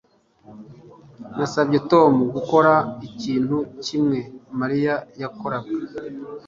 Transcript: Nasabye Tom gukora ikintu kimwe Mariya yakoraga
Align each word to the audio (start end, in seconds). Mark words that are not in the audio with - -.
Nasabye 1.37 1.77
Tom 1.91 2.13
gukora 2.35 2.73
ikintu 3.07 3.57
kimwe 3.85 4.19
Mariya 4.59 4.95
yakoraga 5.21 5.73